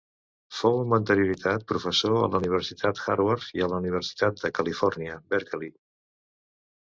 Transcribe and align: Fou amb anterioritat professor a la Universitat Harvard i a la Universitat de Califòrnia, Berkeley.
Fou 0.59 0.77
amb 0.83 0.95
anterioritat 0.95 1.65
professor 1.71 2.15
a 2.21 2.29
la 2.35 2.39
Universitat 2.43 3.03
Harvard 3.03 3.53
i 3.59 3.63
a 3.65 3.69
la 3.73 3.81
Universitat 3.83 4.41
de 4.45 4.53
Califòrnia, 4.61 5.19
Berkeley. 5.35 5.73